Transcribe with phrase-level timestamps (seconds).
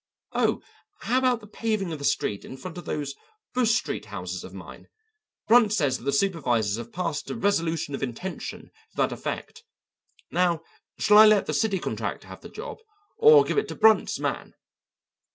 [0.33, 0.63] Oh,
[1.01, 3.13] how about the paving of the street in front of those
[3.53, 4.87] Bush Street houses of mine?
[5.47, 9.63] Brunt says that the supervisors have passed a resolution of intention to that effect.
[10.31, 10.63] Now
[10.97, 12.79] shall I let the city contractor have the job
[13.19, 14.55] or give it to Brunt's man?"